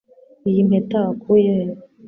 [0.49, 1.67] Iyi mpeta wakuye he?